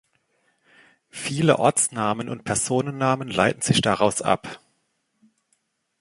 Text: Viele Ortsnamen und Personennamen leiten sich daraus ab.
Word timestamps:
Viele 1.11 1.59
Ortsnamen 1.59 2.27
und 2.27 2.43
Personennamen 2.43 3.27
leiten 3.27 3.61
sich 3.61 3.81
daraus 3.81 4.23
ab. 4.23 4.59